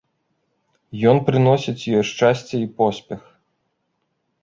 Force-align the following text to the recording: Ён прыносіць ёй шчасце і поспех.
Ён 1.11 1.17
прыносіць 1.27 1.75
ёй 1.97 2.03
шчасце 2.15 2.55
і 2.65 2.73
поспех. 2.83 3.21